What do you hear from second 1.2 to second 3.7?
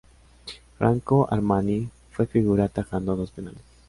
Armani fue figura atajando dos penales.